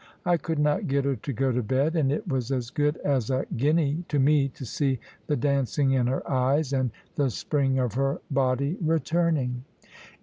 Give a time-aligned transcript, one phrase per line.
[0.25, 3.29] I could not get her to go to bed; and it was as good as
[3.29, 7.93] a guinea to me to see the dancing in her eyes, and the spring of
[7.93, 9.63] her body returning.